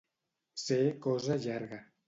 [0.61, 1.83] Ser cosa llarga.